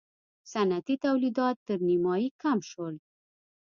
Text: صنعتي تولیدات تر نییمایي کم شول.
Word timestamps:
صنعتي 0.51 0.95
تولیدات 1.05 1.57
تر 1.67 1.77
نییمایي 1.87 2.27
کم 2.41 2.57
شول. 2.69 2.95